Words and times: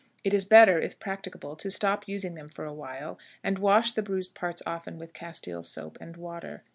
It 0.23 0.33
is 0.33 0.45
better, 0.45 0.81
if 0.81 0.97
practicable, 0.97 1.55
to 1.57 1.69
stop 1.69 2.07
using 2.07 2.33
them 2.33 2.49
for 2.49 2.65
a 2.65 2.73
while, 2.73 3.19
and 3.43 3.59
wash 3.59 3.91
the 3.91 4.01
bruised 4.01 4.33
parts 4.33 4.63
often 4.65 4.97
with 4.97 5.13
castile 5.13 5.61
soap 5.61 5.99
and 6.01 6.17
water. 6.17 6.63